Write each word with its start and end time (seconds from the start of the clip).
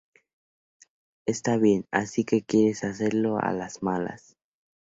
Está 1.27 1.57
bien. 1.57 1.85
Así 1.91 2.25
que 2.25 2.41
quieres 2.41 2.83
hacerlo 2.83 3.37
a 3.37 3.53
las 3.53 3.83
malas... 3.83 4.35